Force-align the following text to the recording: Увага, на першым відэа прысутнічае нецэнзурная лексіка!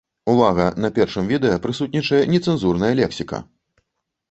Увага, 0.31 0.63
на 0.85 0.89
першым 0.95 1.27
відэа 1.33 1.61
прысутнічае 1.67 2.23
нецэнзурная 2.33 2.93
лексіка! 3.03 3.45